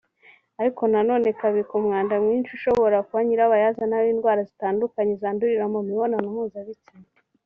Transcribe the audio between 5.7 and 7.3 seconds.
mu mibonano mpuzabitsina